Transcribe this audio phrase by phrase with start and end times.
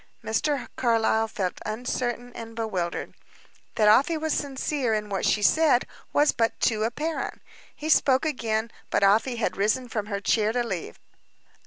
[0.23, 0.67] Mr.
[0.75, 3.13] Carlyle felt uncertain and bewildered.
[3.75, 7.39] That Afy was sincere in what she said, was but too apparent.
[7.75, 10.97] He spoke again but Afy had risen from her chair to leave.